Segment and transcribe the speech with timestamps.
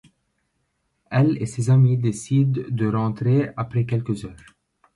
[1.11, 4.55] Elle et ses amis décident de rentrer après quelques heures.